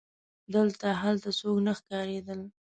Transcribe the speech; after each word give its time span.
دلته 0.55 0.87
هلته 1.01 1.29
څوک 1.39 1.57
نه 1.65 1.73
ښکارېدل. 1.79 2.41